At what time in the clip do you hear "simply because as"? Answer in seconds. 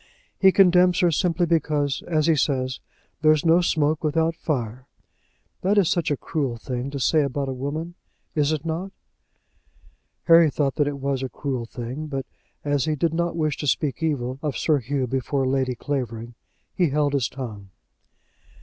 1.11-2.25